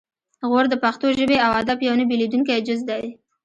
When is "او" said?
1.45-1.51